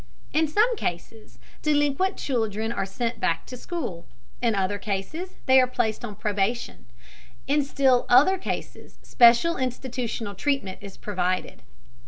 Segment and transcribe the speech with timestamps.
[0.33, 4.07] In some cases delinquent children are sent back to school,
[4.41, 6.85] in other cases they are placed on probation,
[7.45, 11.61] in still other cases special institutional treatment is provided.